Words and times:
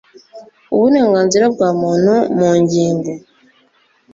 Uburenganzira 0.73 1.45
bwa 1.53 1.69
Muntu 1.81 2.13
mu 2.37 2.49
ngingo 2.61 3.11